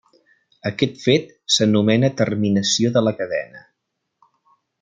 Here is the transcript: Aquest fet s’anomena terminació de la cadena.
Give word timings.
Aquest 0.69 0.97
fet 1.01 1.29
s’anomena 1.57 2.11
terminació 2.23 2.93
de 2.99 3.07
la 3.09 3.17
cadena. 3.23 3.65